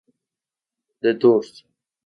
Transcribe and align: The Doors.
The 1.03 1.13
Doors. 1.13 1.63